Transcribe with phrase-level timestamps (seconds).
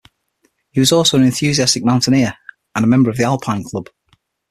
[0.71, 2.33] He was also an enthusiastic mountaineer
[2.73, 3.85] and member of the Alpine Club.